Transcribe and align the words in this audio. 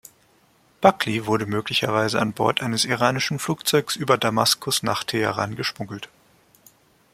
Buckley 0.81 1.27
wurde 1.27 1.45
möglicherweise 1.45 2.19
an 2.19 2.33
Bord 2.33 2.61
eines 2.63 2.85
iranischen 2.85 3.37
Flugzeugs 3.37 3.95
über 3.95 4.17
Damaskus 4.17 4.81
nach 4.81 5.03
Teheran 5.03 5.55
geschmuggelt. 5.55 6.09